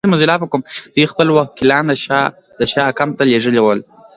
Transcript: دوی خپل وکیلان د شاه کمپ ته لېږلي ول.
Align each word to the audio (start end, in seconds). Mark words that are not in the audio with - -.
دوی 0.95 1.05
خپل 1.11 1.27
وکیلان 1.31 1.85
د 2.59 2.61
شاه 2.71 2.95
کمپ 2.97 3.13
ته 3.17 3.23
لېږلي 3.29 3.61
ول. 3.63 3.79